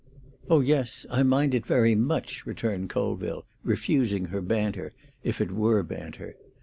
"Oh 0.49 0.61
yes, 0.61 1.05
I 1.11 1.21
mind 1.21 1.53
it 1.53 1.63
very 1.63 1.93
much," 1.93 2.47
returned 2.47 2.89
Colville, 2.89 3.45
refusing 3.63 4.25
her 4.25 4.41
banter, 4.41 4.93
if 5.23 5.39
it 5.39 5.51
were 5.51 5.83
banter. 5.83 6.35